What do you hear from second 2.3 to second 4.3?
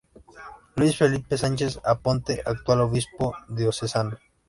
actual Obispo Diocesano.